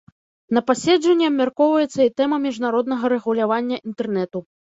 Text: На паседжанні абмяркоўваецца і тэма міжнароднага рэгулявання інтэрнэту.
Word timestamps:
На 0.57 0.61
паседжанні 0.69 1.27
абмяркоўваецца 1.31 2.01
і 2.07 2.15
тэма 2.23 2.37
міжнароднага 2.47 3.05
рэгулявання 3.15 3.81
інтэрнэту. 3.91 4.45